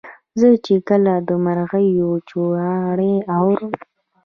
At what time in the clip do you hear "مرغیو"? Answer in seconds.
1.45-2.09